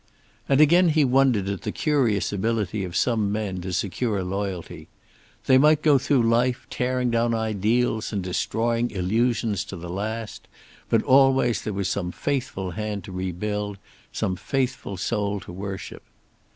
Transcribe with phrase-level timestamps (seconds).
[0.49, 4.87] And again he wondered at the curious ability of some men to secure loyalty.
[5.45, 10.47] They might go through life, tearing down ideals and destroying illusions to the last,
[10.89, 13.77] but always there was some faithful hand to rebuild,
[14.11, 16.01] some faithful soul to worship.